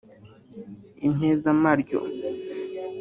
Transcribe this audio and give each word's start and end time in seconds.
impezamaryo 1.07 1.97